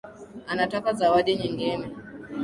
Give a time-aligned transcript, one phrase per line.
[0.51, 1.85] Anataka zawadi nyingine